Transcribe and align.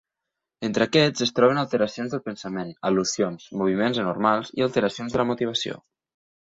Entre 0.67 0.85
aquests 0.87 1.25
es 1.25 1.33
troben 1.39 1.59
alteracions 1.63 2.15
del 2.17 2.23
pensament, 2.31 2.73
al·lucinacions, 2.91 3.47
moviments 3.63 4.03
anormals 4.07 4.53
i 4.61 4.69
alteracions 4.71 5.17
de 5.19 5.23
la 5.25 5.33
motivació. 5.37 5.81